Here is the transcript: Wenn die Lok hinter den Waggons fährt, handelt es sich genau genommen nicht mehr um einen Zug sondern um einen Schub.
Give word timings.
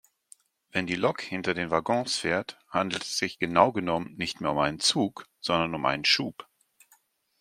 Wenn 0.71 0.87
die 0.87 0.95
Lok 0.95 1.21
hinter 1.21 1.53
den 1.53 1.69
Waggons 1.69 2.17
fährt, 2.17 2.57
handelt 2.69 3.03
es 3.03 3.19
sich 3.19 3.37
genau 3.37 3.71
genommen 3.71 4.15
nicht 4.17 4.41
mehr 4.41 4.49
um 4.49 4.57
einen 4.57 4.79
Zug 4.79 5.27
sondern 5.41 5.75
um 5.75 5.85
einen 5.85 6.05
Schub. 6.05 6.49